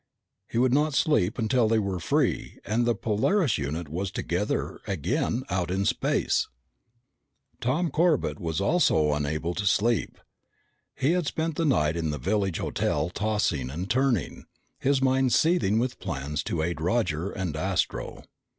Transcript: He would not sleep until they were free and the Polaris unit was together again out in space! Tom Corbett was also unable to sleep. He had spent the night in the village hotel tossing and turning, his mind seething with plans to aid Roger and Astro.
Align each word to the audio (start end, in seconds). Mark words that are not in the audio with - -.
He 0.49 0.57
would 0.57 0.73
not 0.73 0.95
sleep 0.95 1.37
until 1.37 1.67
they 1.67 1.77
were 1.77 1.99
free 1.99 2.57
and 2.65 2.87
the 2.87 2.95
Polaris 2.95 3.59
unit 3.59 3.87
was 3.87 4.09
together 4.09 4.81
again 4.87 5.43
out 5.47 5.69
in 5.69 5.85
space! 5.85 6.47
Tom 7.59 7.91
Corbett 7.91 8.39
was 8.39 8.59
also 8.59 9.13
unable 9.13 9.53
to 9.53 9.67
sleep. 9.67 10.17
He 10.95 11.11
had 11.11 11.27
spent 11.27 11.55
the 11.55 11.65
night 11.65 11.95
in 11.95 12.09
the 12.09 12.17
village 12.17 12.57
hotel 12.57 13.11
tossing 13.11 13.69
and 13.69 13.91
turning, 13.91 14.45
his 14.79 15.03
mind 15.03 15.33
seething 15.35 15.77
with 15.77 15.99
plans 15.99 16.41
to 16.45 16.63
aid 16.63 16.81
Roger 16.81 17.31
and 17.31 17.55
Astro. 17.55 18.23